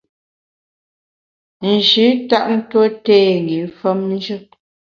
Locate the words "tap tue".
2.29-2.87